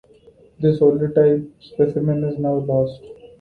This 0.59 0.79
holotype 0.79 1.47
specimen 1.61 2.23
is 2.23 2.39
now 2.39 2.55
lost. 2.55 3.03